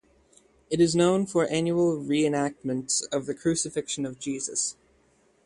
[0.71, 4.75] It is known for annual re-enactments of the crucifixion of Jesus.